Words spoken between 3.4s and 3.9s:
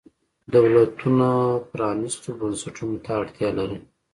لري.